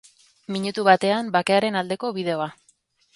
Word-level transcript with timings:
Minutu 0.53 0.85
batean 0.87 1.29
bakearen 1.37 1.77
aldeko 1.83 2.11
bideoa. 2.17 2.49